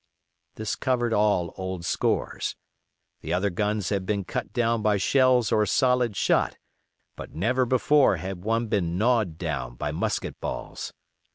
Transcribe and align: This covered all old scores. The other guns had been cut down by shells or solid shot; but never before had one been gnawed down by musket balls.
This 0.55 0.75
covered 0.75 1.13
all 1.13 1.53
old 1.57 1.85
scores. 1.85 2.55
The 3.19 3.33
other 3.33 3.51
guns 3.51 3.89
had 3.89 4.03
been 4.03 4.23
cut 4.23 4.51
down 4.51 4.81
by 4.81 4.97
shells 4.97 5.51
or 5.51 5.63
solid 5.67 6.15
shot; 6.15 6.57
but 7.15 7.35
never 7.35 7.67
before 7.67 8.17
had 8.17 8.43
one 8.43 8.65
been 8.65 8.97
gnawed 8.97 9.37
down 9.37 9.75
by 9.75 9.91
musket 9.91 10.39
balls. 10.41 10.91